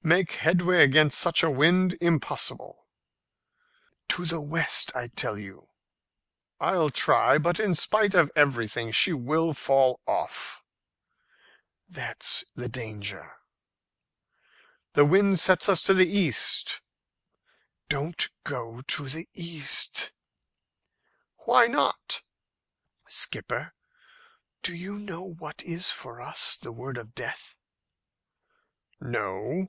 "Make 0.00 0.32
headway 0.36 0.82
against 0.84 1.18
such 1.18 1.42
a 1.42 1.50
wind! 1.50 1.98
Impossible." 2.00 2.86
"To 4.08 4.24
the 4.24 4.40
west, 4.40 4.90
I 4.96 5.08
tell 5.08 5.36
you." 5.36 5.68
"I'll 6.58 6.88
try, 6.88 7.36
but 7.36 7.60
in 7.60 7.74
spite 7.74 8.14
of 8.14 8.30
everything 8.34 8.90
she 8.90 9.12
will 9.12 9.52
fall 9.52 10.00
off." 10.06 10.64
"That's 11.86 12.42
the 12.54 12.70
danger." 12.70 13.32
"The 14.94 15.04
wind 15.04 15.40
sets 15.40 15.68
us 15.68 15.82
to 15.82 15.92
the 15.92 16.08
east." 16.08 16.80
"Don't 17.90 18.30
go 18.44 18.80
to 18.80 19.08
the 19.10 19.28
east." 19.34 20.12
"Why 21.44 21.66
not?" 21.66 22.22
"Skipper, 23.06 23.74
do 24.62 24.74
you 24.74 24.98
know 24.98 25.22
what 25.34 25.60
is 25.64 25.90
for 25.90 26.18
us 26.22 26.56
the 26.56 26.72
word 26.72 26.96
of 26.96 27.14
death?" 27.14 27.58
"No." 29.02 29.66